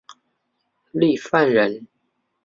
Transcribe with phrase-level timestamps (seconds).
[0.93, 1.85] 郦范人。